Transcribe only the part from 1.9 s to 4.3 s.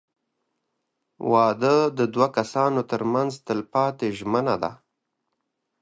د دوه کسانو تر منځ تلپاتې